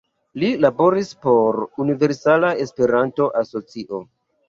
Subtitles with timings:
[0.43, 4.07] Li laboris por Universala Esperanto Asocio.